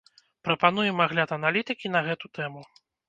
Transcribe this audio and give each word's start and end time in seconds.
Прапануем 0.47 1.03
агляд 1.05 1.33
аналітыкі 1.37 1.93
на 1.97 2.01
гэту 2.09 2.25
тэму. 2.39 2.65